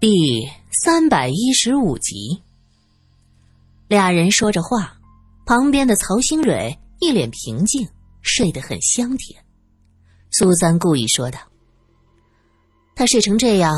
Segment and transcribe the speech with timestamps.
[0.00, 2.42] 第三百一十五集，
[3.86, 4.98] 俩人说着话，
[5.44, 7.86] 旁边的曹新蕊一脸平静，
[8.22, 9.44] 睡得很香甜。
[10.30, 11.38] 苏三故意说道
[12.96, 13.74] ：“他睡成这样，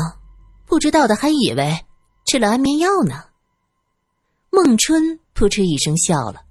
[0.65, 1.77] 不知道的还以为
[2.25, 3.25] 吃了安眠药呢。”
[4.49, 6.45] 孟春扑哧一声笑了：“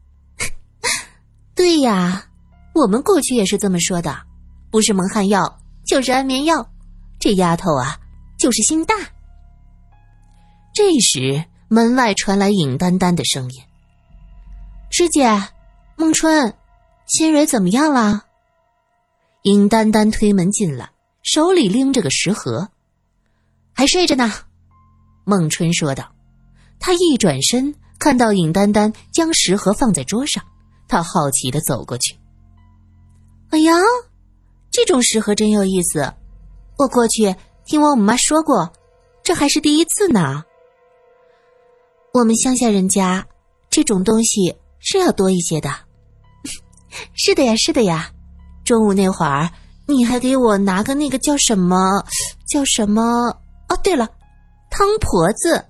[1.57, 2.27] 对呀，
[2.75, 4.14] 我们过去也是这么说的，
[4.70, 6.70] 不是蒙汗药就是安眠药。
[7.18, 7.98] 这丫头啊，
[8.39, 8.95] 就是心大。”
[10.72, 13.63] 这时，门外传来尹丹丹的声音
[14.90, 15.29] ：“师姐，
[15.96, 16.54] 孟春，
[17.07, 18.25] 新蕊怎么样了？”
[19.43, 20.90] 尹丹丹推门进来，
[21.22, 22.71] 手里拎着个食盒
[23.75, 24.32] ，“还睡着呢。”
[25.25, 26.13] 孟春说道。
[26.79, 27.75] 他一转身。
[27.99, 30.43] 看到尹丹丹将食盒放在桌上，
[30.89, 32.19] 他好奇的走过去。
[33.50, 33.75] 哎呀，
[34.72, 36.12] 这种食盒真有意思！
[36.78, 38.72] 我过去听我姆妈说过，
[39.22, 40.42] 这还是第一次呢。
[42.12, 43.27] 我们乡下人家
[43.70, 45.70] 这种东西是要多一些的。
[47.14, 48.10] 是的呀，是的呀。
[48.64, 49.50] 中午那会儿
[49.86, 52.04] 你还给我拿个那个叫什么，
[52.46, 53.02] 叫什么？
[53.69, 54.08] 哦，对了，
[54.70, 55.64] 汤婆子，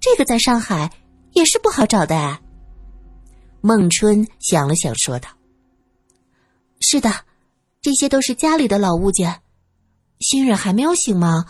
[0.00, 0.90] 这个在上海。
[1.34, 2.38] 也是不好找的。
[3.60, 5.28] 孟春想了想，说道
[6.78, 7.10] ：“是的，
[7.82, 9.40] 这些都是家里的老物件。
[10.20, 11.44] 新蕊还没有醒吗？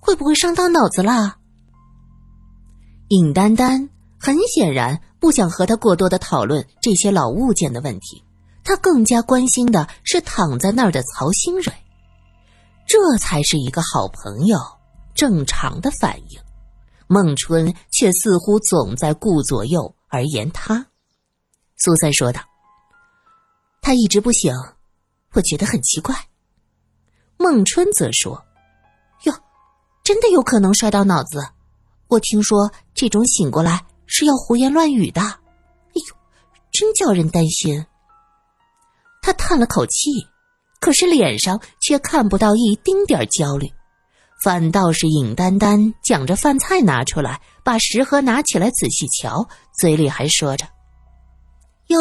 [0.00, 1.36] 会不会伤到脑子了？”
[3.12, 8.24] 尹丹丹很显然不想和他过多的讨论这些老物件的问题，
[8.64, 11.70] 他更加关心的是躺在那儿的曹新蕊，
[12.86, 14.58] 这才是一个好朋友
[15.14, 16.40] 正常的反应。
[17.06, 20.86] 孟春却似乎总在顾左右而言他。
[21.76, 22.40] 苏三说道
[23.82, 24.54] ：“他一直不醒，
[25.34, 26.16] 我觉得很奇怪。”
[27.36, 28.42] 孟春则说
[29.24, 29.34] ：“哟，
[30.02, 31.46] 真的有可能摔到脑子。
[32.12, 35.22] 我听说这种醒过来是要胡言乱语的。
[35.22, 36.16] 哎呦，
[36.70, 37.86] 真叫人担心。”
[39.22, 40.10] 他叹了口气，
[40.78, 43.72] 可是脸上却看不到一丁点焦虑。
[44.44, 50.66] 反倒是尹丹丹讲着饭菜拿出来，把食盒拿起来仔细瞧，嘴里还说着
[51.88, 51.98] ：“哟，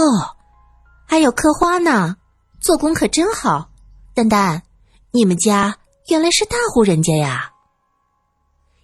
[1.07, 2.17] 还有刻花呢，
[2.59, 3.69] 做工可真好。”
[4.13, 4.63] 丹丹，
[5.11, 5.77] 你们家
[6.09, 7.53] 原来是大户人家呀。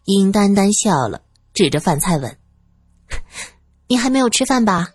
[0.05, 1.21] 尹丹丹笑了，
[1.57, 2.37] 指着饭菜问
[3.89, 4.87] ：“你还没有吃饭吧？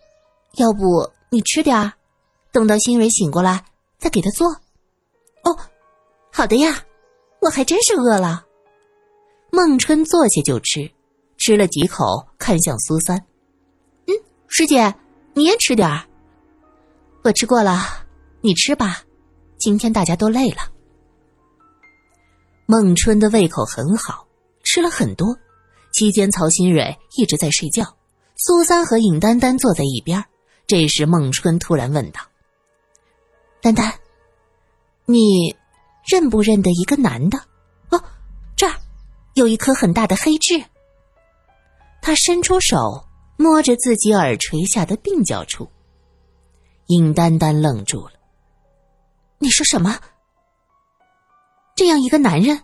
[0.58, 1.92] 要不你吃点儿，
[2.52, 3.64] 等到新蕊醒过来
[3.98, 4.48] 再给他做。”
[5.42, 5.58] 哦，
[6.32, 6.80] 好的呀，
[7.40, 8.46] 我还真是饿了。
[9.50, 10.88] 孟春坐下就吃，
[11.36, 12.04] 吃了几口，
[12.38, 13.18] 看向苏三
[14.06, 14.14] ：“嗯，
[14.46, 14.94] 师姐，
[15.34, 16.04] 你也吃点儿。
[17.24, 18.06] 我吃过了，
[18.40, 19.02] 你吃吧。
[19.58, 20.58] 今天大家都累了。”
[22.66, 24.24] 孟春的胃口很好，
[24.62, 25.36] 吃了很多。
[25.92, 27.96] 期间，曹新蕊一直在睡觉，
[28.36, 30.24] 苏三和尹丹丹坐在一边。
[30.66, 32.20] 这时，孟春突然问道
[33.60, 33.92] ：“丹丹，
[35.04, 35.54] 你
[36.10, 37.38] 认不认得一个男的？
[37.90, 38.02] 哦，
[38.56, 38.74] 这儿。”
[39.34, 40.62] 有一颗很大的黑痣。
[42.02, 43.06] 他伸出手
[43.38, 45.70] 摸着自己耳垂下的鬓角处。
[46.88, 48.12] 尹丹丹愣住了。
[49.38, 49.98] 你说什么？
[51.74, 52.62] 这样一个男人，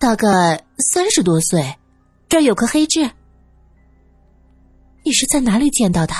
[0.00, 1.76] 大概三十多岁，
[2.28, 3.10] 这儿有颗黑痣。
[5.04, 6.14] 你是在哪里见到的？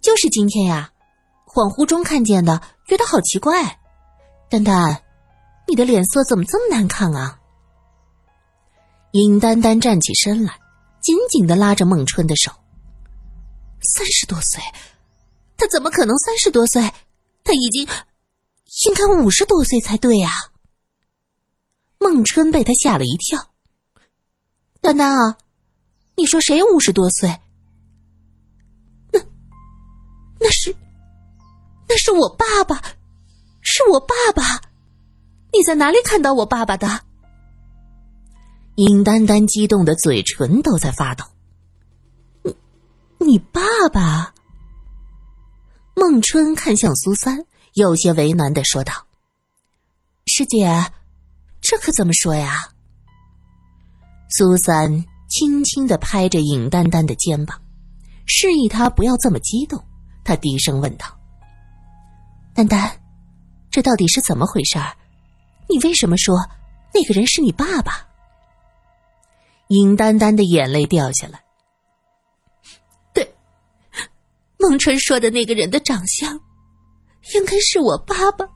[0.00, 0.92] 就是今天呀，
[1.46, 3.80] 恍惚中看见的，觉得好奇怪。
[4.50, 5.02] 丹丹，
[5.66, 7.40] 你的脸色怎么这么难看啊？
[9.12, 10.60] 尹丹丹站起身来，
[11.00, 12.52] 紧紧的拉着孟春的手。
[13.96, 14.62] 三十多岁，
[15.56, 16.82] 他怎么可能三十多岁？
[17.42, 17.88] 他已经
[18.86, 20.30] 应该五十多岁才对呀！
[21.98, 23.53] 孟春被他吓了一跳。
[24.84, 25.38] 丹丹啊，
[26.14, 27.40] 你说谁五十多岁？
[29.10, 29.18] 那
[30.38, 30.76] 那是
[31.88, 32.82] 那是我爸爸，
[33.62, 34.60] 是我爸爸。
[35.54, 37.00] 你在哪里看到我爸爸的？
[38.74, 41.24] 尹丹丹激动的嘴唇都在发抖。
[42.42, 42.54] 你，
[43.20, 44.34] 你爸爸？
[45.94, 48.92] 孟春看向苏三，有些为难的说道
[50.26, 50.92] ：“师姐，
[51.62, 52.68] 这可怎么说呀？”
[54.28, 57.60] 苏三轻轻的拍着尹丹丹的肩膀，
[58.26, 59.82] 示意他不要这么激动。
[60.24, 61.06] 他低声问道
[62.54, 62.90] ：“丹丹，
[63.70, 64.78] 这到底是怎么回事？
[65.68, 66.36] 你为什么说
[66.94, 68.08] 那个人是你爸爸？”
[69.68, 71.42] 尹丹丹的眼泪掉下来。
[73.12, 73.34] 对，
[74.58, 76.38] 孟春说的那个人的长相，
[77.34, 78.46] 应该是我爸爸。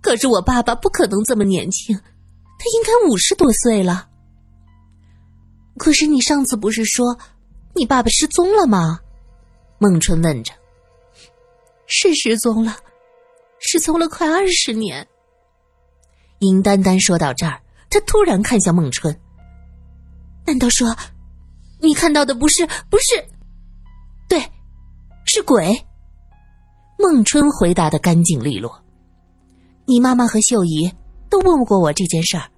[0.00, 4.08] 可是我爸爸不可能这么年轻，他应该五十多岁了。
[5.84, 7.18] 可是你上次不是说
[7.74, 8.98] 你爸爸失踪了吗？
[9.76, 10.50] 孟春问着。
[11.86, 12.74] 是失踪了，
[13.58, 15.06] 失踪了快二十年。
[16.38, 17.60] 尹丹丹说到这儿，
[17.90, 19.14] 她突然看向孟春。
[20.46, 20.96] 难道说，
[21.82, 23.22] 你看到的不是不是？
[24.26, 24.40] 对，
[25.26, 25.86] 是鬼。
[26.98, 28.82] 孟春回答的干净利落。
[29.84, 30.90] 你妈妈和秀姨
[31.28, 32.48] 都问过我这件事儿，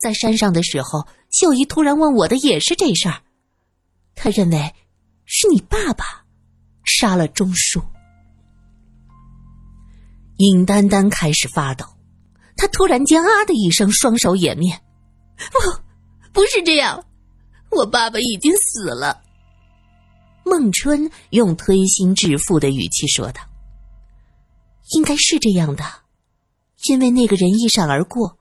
[0.00, 1.04] 在山上的时候。
[1.30, 3.22] 秀姨突然问我的也是这事儿，
[4.16, 4.74] 她认为
[5.24, 6.04] 是你爸爸
[6.84, 7.80] 杀了钟叔。
[10.38, 11.86] 尹丹丹开始发抖，
[12.56, 14.80] 她突然间啊的一声，双手掩面
[15.52, 15.58] ：“不，
[16.32, 17.04] 不是这样，
[17.70, 19.22] 我爸爸已经死了。”
[20.44, 23.40] 孟春用推心置腹的语气说道
[24.96, 25.84] ：“应该是这样的，
[26.88, 28.36] 因为那个人一闪而过，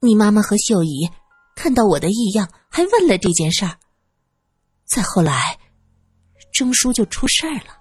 [0.00, 1.10] 你妈妈和秀姨。”
[1.54, 3.76] 看到我的异样，还问了这件事儿。
[4.84, 5.58] 再后来，
[6.52, 7.78] 钟叔就出事儿了。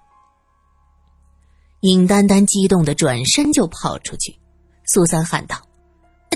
[1.81, 4.39] 尹丹丹激动的转身就跑出去，
[4.85, 5.57] 苏三喊道：“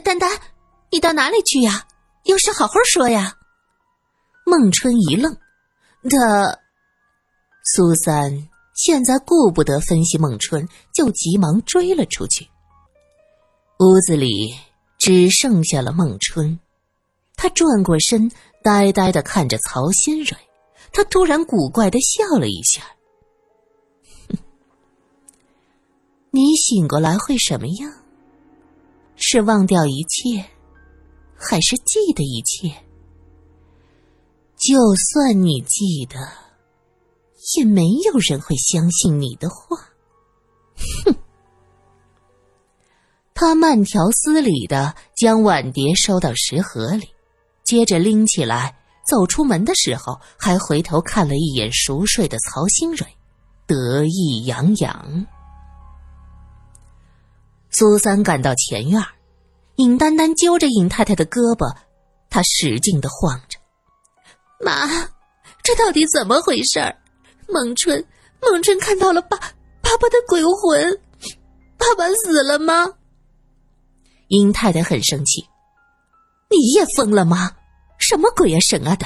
[0.04, 0.32] 丹丹，
[0.92, 1.86] 你到哪里去呀？
[2.24, 3.36] 有事好好说呀！”
[4.46, 5.38] 孟春一愣，
[6.10, 6.60] 他
[7.64, 12.48] 苏三现在顾不得分析孟春，就急忙追了出去。
[13.80, 14.56] 屋子里
[14.98, 16.60] 只剩下了孟春。
[17.38, 18.32] 他转过身，
[18.64, 20.36] 呆呆的看着曹新蕊。
[20.92, 22.82] 他突然古怪的笑了一下
[26.32, 27.92] ：“你醒过来会什么样？
[29.18, 30.46] 是忘掉一切，
[31.36, 32.72] 还是记得一切？
[34.58, 36.18] 就算你记得，
[37.58, 39.78] 也没有人会相信你的话。”
[41.04, 41.16] 哼。
[43.34, 47.10] 他慢条斯理的将碗碟收到食盒里。
[47.66, 53.06] 接着拎起来，走出门的时候，还回头看了一眼熟睡的曹新蕊，
[53.66, 55.26] 得意洋洋。
[57.72, 59.04] 苏三赶到前院，
[59.78, 61.76] 尹丹丹揪着尹太太的胳膊，
[62.30, 63.60] 她使劲的晃着
[64.64, 64.88] ：“妈，
[65.64, 66.96] 这到底怎么回事？
[67.50, 68.06] 孟春，
[68.42, 71.02] 孟春看到了爸爸爸的鬼魂，
[71.78, 72.94] 爸爸死了吗？”
[74.30, 75.46] 尹太太很生气。
[76.58, 77.52] 你也疯了吗？
[77.98, 79.06] 什么鬼啊神啊的！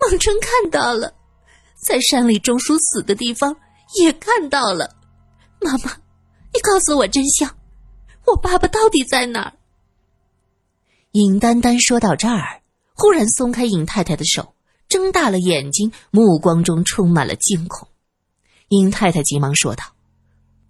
[0.00, 1.12] 孟春看到了，
[1.76, 3.54] 在山里钟叔死的地方
[3.96, 4.96] 也看到了。
[5.60, 5.92] 妈妈，
[6.52, 7.56] 你告诉我真相，
[8.26, 9.52] 我爸爸到底在哪儿？
[11.12, 12.62] 尹丹丹说到这儿，
[12.94, 14.54] 忽然松开尹太太的手，
[14.88, 17.88] 睁大了眼睛，目光中充满了惊恐。
[18.68, 19.84] 尹太太急忙说道：“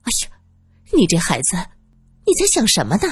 [0.02, 0.36] 哎呀，
[0.92, 1.56] 你这孩子，
[2.26, 3.08] 你在想什么呢？”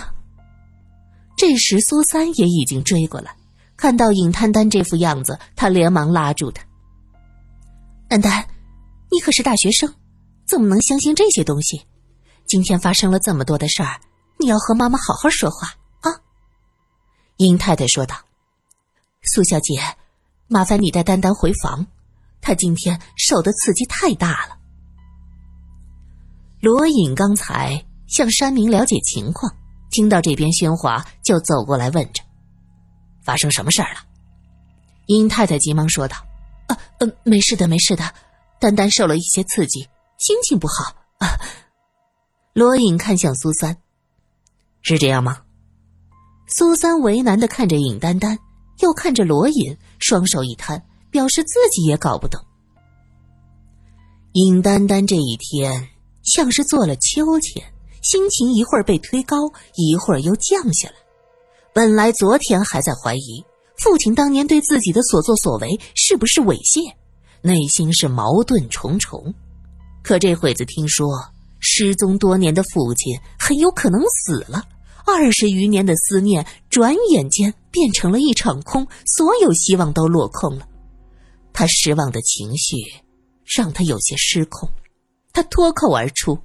[1.37, 3.37] 这时，苏三也已经追过来，
[3.77, 6.65] 看到尹丹丹这副样子，他连忙拉住她
[8.09, 8.49] ：“丹丹，
[9.11, 9.93] 你可是大学生，
[10.47, 11.83] 怎么能相信这些东西？
[12.47, 14.01] 今天发生了这么多的事儿，
[14.39, 15.69] 你要和妈妈好好说话
[16.01, 16.21] 啊！”
[17.37, 18.17] 尹太太说道
[19.23, 19.75] ：“苏小姐，
[20.49, 21.87] 麻烦你带丹丹回房，
[22.41, 24.57] 她今天受的刺激太大了。”
[26.63, 29.55] 罗隐刚才向山明了解情况。
[29.91, 32.23] 听到这边喧哗，就走过来问着
[33.25, 34.01] ：“发生什么事儿了？”
[35.07, 36.17] 殷太太急忙说道
[36.69, 38.05] ：“啊，呃，没事的，没事的，
[38.59, 39.89] 丹丹受了一些刺激，
[40.19, 41.29] 心情不好。”啊，
[42.53, 43.77] 罗隐看向苏三
[44.83, 45.43] ：“是这样吗？”
[46.49, 48.39] 苏三为难的看着尹丹丹，
[48.81, 52.41] 又看着罗隐，双手一摊，表示自己也搞不懂。
[54.33, 55.89] 尹丹丹这一天
[56.23, 57.63] 像是做了秋千。
[58.09, 59.37] 心情一会儿被推高，
[59.75, 60.95] 一会儿又降下来。
[61.73, 63.45] 本来昨天还在怀疑
[63.79, 66.95] 父亲当年对自己的所作所为是不是猥亵，
[67.43, 69.35] 内心是矛盾重重。
[70.05, 71.09] 可这会子听说
[71.59, 74.63] 失踪多年的父亲很有可能死了，
[75.05, 80.69] 二十余年的思念转眼间变成了一场空，所有希望都落空了。
[81.53, 82.77] 他失望的情绪
[83.45, 84.69] 让他有些失控，
[85.33, 86.39] 他脱口而出。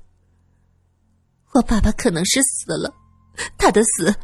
[1.53, 2.93] 我爸爸可能是死了，
[3.58, 4.15] 他的死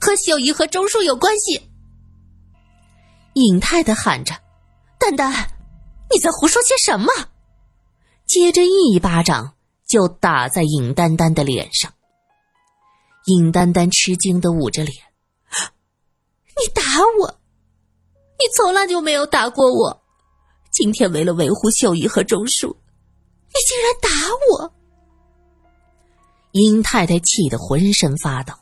[0.00, 1.70] 和秀姨和钟叔有关系。
[3.34, 4.34] 尹太太喊着
[4.98, 5.32] ：“丹丹，
[6.10, 7.06] 你在胡说些什么？”
[8.26, 9.54] 接着一巴掌
[9.86, 11.92] 就打在尹丹丹的脸上。
[13.26, 14.94] 尹丹丹吃惊的捂着脸
[16.60, 16.82] ：“你打
[17.18, 17.40] 我？
[18.38, 20.02] 你从来就没有打过我，
[20.70, 22.76] 今天为了维护秀姨和钟叔，
[23.48, 24.10] 你竟然打
[24.50, 24.73] 我！”
[26.54, 28.54] 殷太太气得浑身发抖，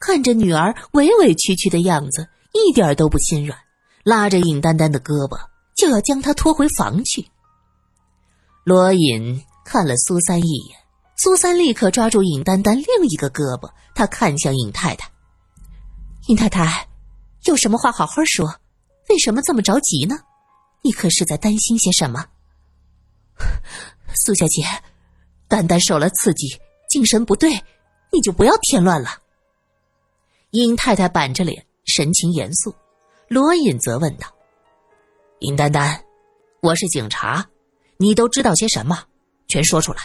[0.00, 3.56] 看着女儿委委屈屈的样子，一点都不心软，
[4.02, 5.38] 拉着尹丹丹的胳膊，
[5.76, 7.24] 就要将她拖回房去。
[8.64, 10.76] 罗隐看了苏三一眼，
[11.16, 15.08] 苏三立刻抓住尹丹丹另一个胳膊，他看向尹太太
[16.26, 16.88] ：“尹太太，
[17.44, 18.52] 有什么话好好说，
[19.10, 20.18] 为什么这么着急呢？
[20.82, 22.26] 你可是在担心些什么？”
[24.26, 24.64] 苏小姐，
[25.46, 27.50] 丹丹受了刺激，精神不对，
[28.10, 29.10] 你就不要添乱了。
[30.52, 32.74] 尹太太板着脸，神情严肃。
[33.28, 34.26] 罗隐则问道
[35.40, 36.02] ：“尹丹丹，
[36.62, 37.46] 我是警察，
[37.98, 39.04] 你都知道些什么？
[39.48, 39.98] 全说出来。”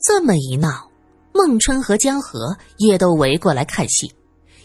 [0.00, 0.90] 这么一闹，
[1.34, 4.12] 孟春和江河也都围过来看戏。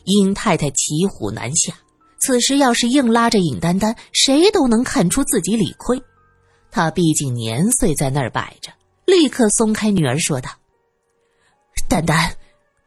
[0.05, 1.73] 尹太太骑虎难下，
[2.19, 6.01] 此时要是硬拉着尹丹丹，谁都能看出自己理亏。
[6.71, 8.71] 她毕竟年岁在那儿摆着，
[9.07, 10.49] 立刻松开女儿，说道
[11.87, 12.35] ：“丹丹，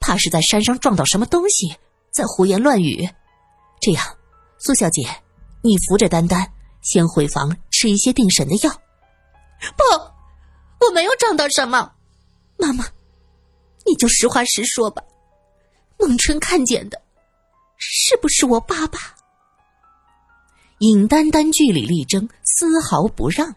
[0.01, 1.75] 怕是在山上撞到什么东西，
[2.11, 3.09] 在胡言乱语。”
[3.81, 4.05] 这样，
[4.59, 5.09] 苏小姐，
[5.63, 6.47] 你扶着丹丹
[6.83, 8.71] 先回房吃一些定神的药。
[9.79, 11.91] 不，我没有撞到什么。
[12.59, 12.85] 妈妈，
[13.87, 15.03] 你就实话实说吧。
[15.99, 17.01] 孟春看见的，
[17.79, 18.99] 是不是我爸爸？
[20.81, 23.55] 尹丹丹据理力争，丝毫不让。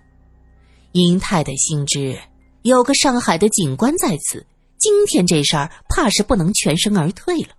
[0.93, 2.17] 尹太太心知
[2.63, 4.45] 有个上海的警官在此，
[4.77, 7.49] 今天这事儿怕是不能全身而退了。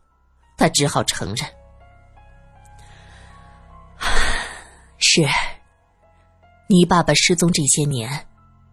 [0.57, 1.47] 他只好承认。
[4.99, 5.23] 是，
[6.69, 8.27] 你爸爸失踪这些年，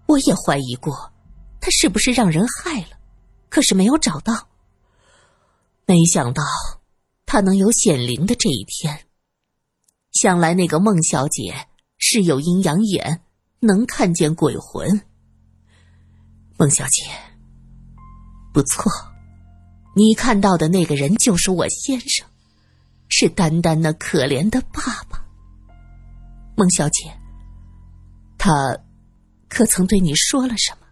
[0.07, 1.11] 我也怀疑过，
[1.59, 2.97] 他是不是让人害了，
[3.50, 4.47] 可是没有找到。
[5.85, 6.41] 没想到
[7.25, 9.07] 他能有显灵的这一天。
[10.13, 13.21] 想来那个孟小姐是有阴阳眼，
[13.59, 15.01] 能看见鬼魂。
[16.62, 17.10] 孟小姐，
[18.53, 18.84] 不错，
[19.96, 22.24] 你看到的那个人就是我先生，
[23.10, 25.25] 是丹丹那可怜的爸爸。
[26.56, 27.12] 孟小姐，
[28.38, 28.77] 他
[29.50, 30.86] 可曾对你说了什么？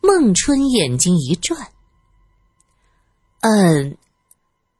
[0.00, 1.70] 孟春眼睛一转，
[3.40, 3.98] 嗯，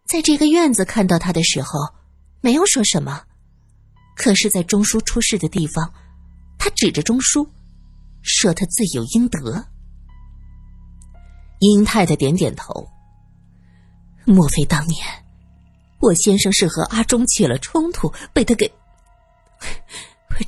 [0.06, 1.78] 在这个院子看到他的时候，
[2.40, 3.20] 没有说什么。
[4.16, 5.92] 可是，在钟叔出事的地方，
[6.56, 7.46] 他指着钟叔，
[8.24, 9.66] 说他罪有应得。
[11.60, 12.88] 殷太太点点头，
[14.24, 14.98] 莫非当年
[16.00, 18.70] 我先生是和阿忠起了冲突，被他给……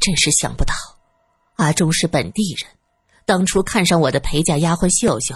[0.00, 0.74] 真是想不到，
[1.56, 2.68] 阿忠是本地人，
[3.24, 5.34] 当初看上我的陪嫁丫鬟秀秀，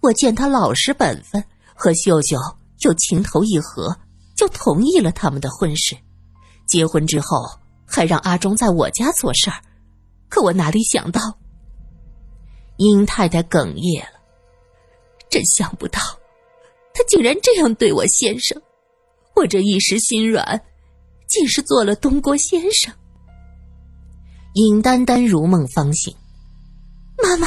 [0.00, 1.42] 我见她老实本分，
[1.74, 2.36] 和秀秀
[2.80, 3.98] 又情投意合，
[4.36, 5.96] 就同意了他们的婚事。
[6.66, 9.56] 结婚之后，还让阿忠在我家做事儿，
[10.28, 11.38] 可我哪里想到，
[12.76, 14.20] 殷太太哽咽了，
[15.30, 16.00] 真想不到，
[16.92, 18.60] 他竟然这样对我先生，
[19.34, 20.60] 我这一时心软，
[21.28, 22.92] 竟是做了东郭先生。
[24.54, 26.14] 尹丹丹如梦方醒，
[27.22, 27.46] 妈妈，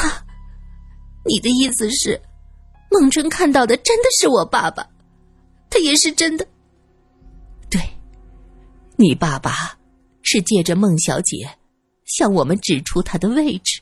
[1.25, 2.21] 你的意思是，
[2.91, 4.88] 孟春看到的真的是我爸爸，
[5.69, 6.48] 他也是真的。
[7.69, 7.81] 对，
[8.95, 9.77] 你爸爸
[10.21, 11.50] 是借着孟小姐
[12.05, 13.81] 向我们指出他的位置，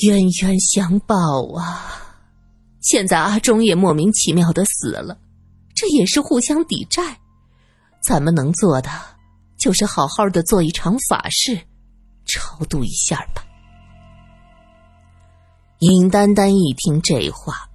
[0.00, 2.16] 冤冤相报啊！
[2.80, 5.18] 现在阿忠也莫名其妙的死了，
[5.74, 7.20] 这也是互相抵债，
[8.02, 8.90] 咱们能做的。
[9.58, 11.56] 就是好好的做一场法事，
[12.24, 13.44] 超度一下吧。
[15.78, 17.68] 尹丹丹一听这话，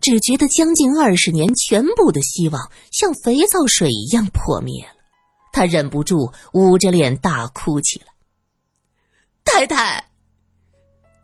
[0.00, 4.94] 只觉得将近二十年全部的希望像肥皂水一样破灭了，
[5.52, 8.06] 她忍不住捂着脸大哭起来。
[9.44, 10.04] 太太，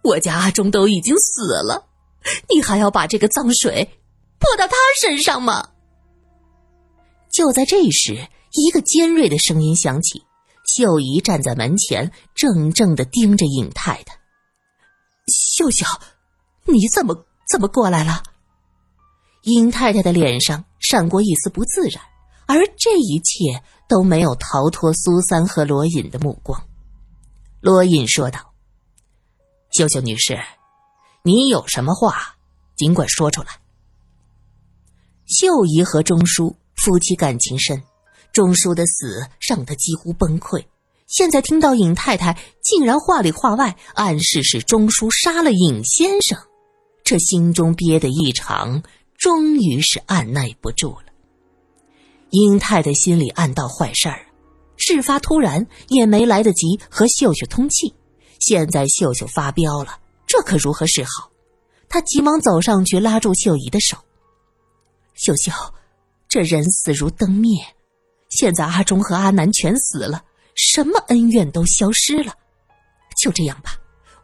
[0.09, 1.87] 我家阿忠都已经死了，
[2.49, 4.01] 你还要把这个脏水
[4.39, 5.71] 泼到他身上吗？
[7.33, 8.29] 就在这时。
[8.51, 10.23] 一个尖锐的声音响起，
[10.65, 14.19] 秀姨站在门前，怔怔的盯着尹太太。
[15.29, 15.85] 秀秀，
[16.65, 18.23] 你怎么怎么过来了？
[19.43, 22.03] 尹太太的脸上闪过一丝不自然，
[22.47, 26.67] 而这一切都没有逃脱苏三和罗隐的目光。
[27.61, 28.41] 罗隐说道
[29.79, 30.37] ：“秀秀女士，
[31.23, 32.35] 你有什么话，
[32.75, 33.61] 尽管说出来。”
[35.25, 37.81] 秀姨和钟叔夫妻感情深。
[38.33, 40.65] 钟叔的死让他几乎崩溃，
[41.07, 46.37] 现在听到尹太太竟然话里话外暗示是钟叔杀了尹先生，
[47.05, 48.83] 这心中憋得异常，
[49.17, 51.13] 终于是按耐不住了。
[52.31, 54.27] 尹太太心里暗道坏事儿，
[54.77, 57.95] 事发突然，也没来得及和秀秀通气，
[58.39, 61.31] 现在秀秀发飙了，这可如何是好？
[61.89, 63.97] 她急忙走上去拉住秀姨的手
[65.15, 65.51] ：“秀秀，
[66.29, 67.59] 这人死如灯灭。”
[68.31, 70.23] 现在阿忠和阿南全死了，
[70.55, 72.35] 什么恩怨都消失了。
[73.17, 73.73] 就这样吧，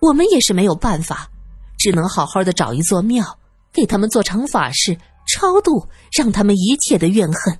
[0.00, 1.30] 我们也是没有办法，
[1.78, 3.38] 只能好好的找一座庙，
[3.72, 7.58] 给他们做场法事超度，让他们一切的怨恨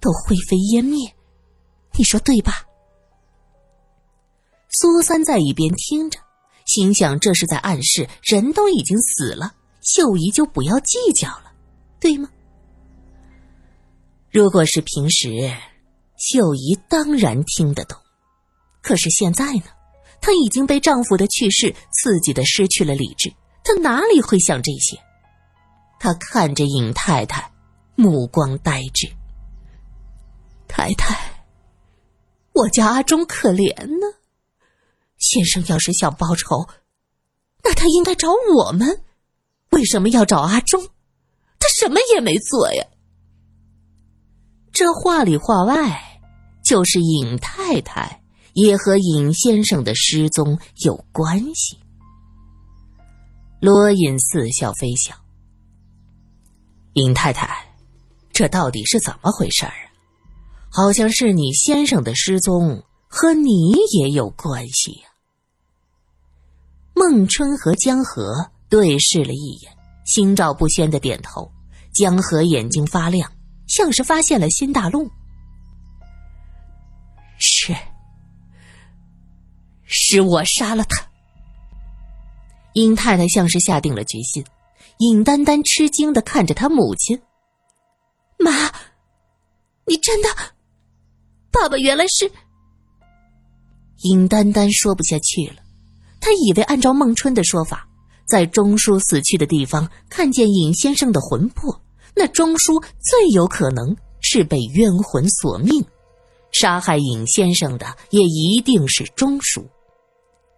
[0.00, 1.12] 都灰飞烟灭。
[1.94, 2.62] 你说对吧？
[4.70, 6.18] 苏三在一边听着，
[6.64, 11.52] 心想这是在暗示人都已经死了，秀姨就不要计较了，
[11.98, 12.30] 对吗？
[14.30, 15.52] 如果是平时，
[16.16, 17.98] 秀姨当然听得懂。
[18.80, 19.64] 可是现在呢，
[20.20, 23.32] 她已经被丈夫的去世刺激的失去了理智，
[23.64, 24.96] 她哪里会想这些？
[25.98, 27.50] 她看着尹太太，
[27.96, 29.10] 目光呆滞。
[30.68, 31.44] 太太，
[32.52, 34.19] 我家阿忠可怜呢。
[35.30, 36.68] 先生要是想报仇，
[37.62, 39.04] 那他应该找我们，
[39.70, 40.88] 为什么要找阿忠？
[41.60, 42.84] 他什么也没做呀。
[44.72, 46.20] 这话里话外，
[46.64, 51.78] 就是尹太太也和尹先生的失踪有关系。
[53.60, 55.14] 罗隐似笑非笑
[56.94, 57.72] ：“尹太太，
[58.32, 59.72] 这到底是怎么回事啊？
[60.70, 65.09] 好像是你先生的失踪和你也有关系呀。”
[66.94, 69.72] 孟春和江河对视了一眼，
[70.04, 71.50] 心照不宣的点头。
[71.92, 73.30] 江河眼睛发亮。
[73.66, 75.08] 像是发现了新大陆，
[77.38, 77.72] 是，
[79.84, 81.06] 是我杀了他。
[82.72, 84.44] 殷太太像是下定了决心，
[84.98, 87.16] 尹丹丹吃惊的看着她母亲
[88.40, 88.50] ：“妈，
[89.86, 90.28] 你真的？
[91.52, 92.28] 爸爸原来是……”
[94.02, 95.62] 尹丹丹说不下去了，
[96.20, 97.88] 他以为按照孟春的说法，
[98.26, 101.80] 在钟叔死去的地方看见尹先生的魂魄。
[102.14, 105.84] 那钟叔最有可能是被冤魂索命，
[106.52, 109.66] 杀害尹先生的也一定是钟叔。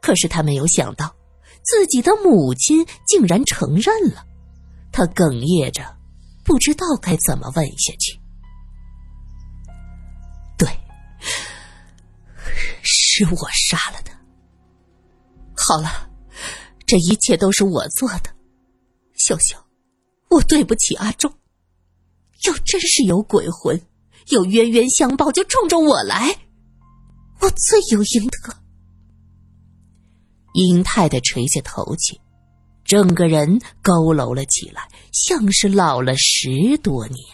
[0.01, 1.15] 可是他没有想到，
[1.63, 4.25] 自己的母亲竟然承认了。
[4.91, 5.97] 他哽咽着，
[6.45, 8.19] 不知道该怎么问下去。
[10.59, 10.69] 对，
[12.83, 14.12] 是我杀了他。
[15.65, 16.11] 好了，
[16.87, 18.35] 这一切都是我做的，
[19.17, 19.57] 秀秀，
[20.29, 21.33] 我对不起阿忠。
[22.47, 23.81] 要真是有鬼魂，
[24.31, 26.37] 有冤冤相报，就冲着我来，
[27.41, 28.57] 我罪有应得。
[30.55, 32.21] 殷太太垂下头去，
[32.85, 37.25] 整个人佝偻了起来，像是老了十多年。